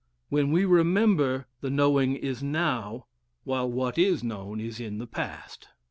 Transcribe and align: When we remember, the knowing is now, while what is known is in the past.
When 0.29 0.51
we 0.51 0.65
remember, 0.65 1.45
the 1.59 1.69
knowing 1.69 2.15
is 2.15 2.41
now, 2.41 3.05
while 3.43 3.69
what 3.71 3.99
is 3.99 4.23
known 4.23 4.59
is 4.59 4.79
in 4.79 4.97
the 4.97 5.05
past. 5.05 5.67